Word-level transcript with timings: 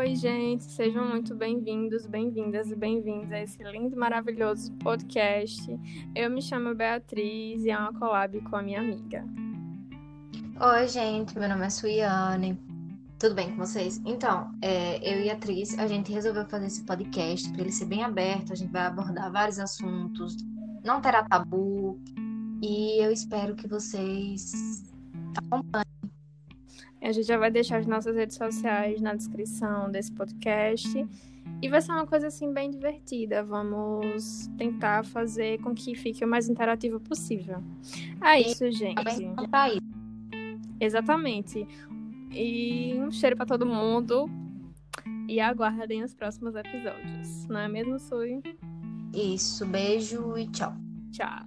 Oi, 0.00 0.16
gente, 0.16 0.64
sejam 0.64 1.06
muito 1.06 1.34
bem-vindos, 1.34 2.06
bem-vindas 2.06 2.70
e 2.70 2.74
bem-vindos 2.74 3.30
a 3.32 3.40
esse 3.40 3.62
lindo, 3.64 3.94
maravilhoso 3.98 4.72
podcast. 4.76 5.78
Eu 6.14 6.30
me 6.30 6.40
chamo 6.40 6.74
Beatriz 6.74 7.62
e 7.64 7.70
é 7.70 7.76
uma 7.76 7.92
collab 7.92 8.40
com 8.40 8.56
a 8.56 8.62
minha 8.62 8.80
amiga. 8.80 9.22
Oi, 10.58 10.88
gente, 10.88 11.38
meu 11.38 11.50
nome 11.50 11.66
é 11.66 11.68
Suiane. 11.68 12.58
Tudo 13.18 13.34
bem 13.34 13.50
com 13.50 13.58
vocês? 13.58 14.00
Então, 14.06 14.50
é, 14.62 14.96
eu 15.06 15.22
e 15.22 15.28
a 15.28 15.34
atriz, 15.34 15.78
a 15.78 15.86
gente 15.86 16.10
resolveu 16.10 16.46
fazer 16.46 16.68
esse 16.68 16.82
podcast 16.86 17.52
para 17.52 17.60
ele 17.60 17.70
ser 17.70 17.84
bem 17.84 18.02
aberto. 18.02 18.54
A 18.54 18.56
gente 18.56 18.72
vai 18.72 18.86
abordar 18.86 19.30
vários 19.30 19.58
assuntos, 19.58 20.34
não 20.82 21.02
terá 21.02 21.24
tabu. 21.24 22.00
E 22.62 23.04
eu 23.04 23.12
espero 23.12 23.54
que 23.54 23.68
vocês 23.68 24.50
acompanhem. 25.36 26.09
A 27.02 27.12
gente 27.12 27.26
já 27.26 27.38
vai 27.38 27.50
deixar 27.50 27.78
as 27.78 27.86
nossas 27.86 28.14
redes 28.14 28.36
sociais 28.36 29.00
na 29.00 29.14
descrição 29.14 29.90
desse 29.90 30.12
podcast. 30.12 31.06
E 31.62 31.68
vai 31.68 31.80
ser 31.80 31.92
uma 31.92 32.06
coisa 32.06 32.28
assim 32.28 32.52
bem 32.52 32.70
divertida. 32.70 33.42
Vamos 33.42 34.48
tentar 34.58 35.04
fazer 35.04 35.58
com 35.60 35.74
que 35.74 35.94
fique 35.94 36.24
o 36.24 36.28
mais 36.28 36.48
interativo 36.48 37.00
possível. 37.00 37.62
É 38.22 38.40
isso, 38.40 38.70
gente. 38.70 39.02
Exatamente. 40.78 41.66
E 42.32 42.94
um 42.98 43.10
cheiro 43.10 43.36
para 43.36 43.46
todo 43.46 43.66
mundo. 43.66 44.28
E 45.28 45.40
aguardem 45.40 46.02
os 46.02 46.14
próximos 46.14 46.54
episódios. 46.54 47.46
Não 47.46 47.60
é 47.60 47.68
mesmo, 47.68 47.98
Sui? 47.98 48.42
Isso. 49.14 49.66
Beijo 49.66 50.36
e 50.36 50.46
tchau. 50.48 50.74
Tchau. 51.12 51.44